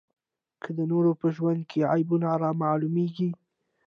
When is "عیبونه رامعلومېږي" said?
1.93-3.29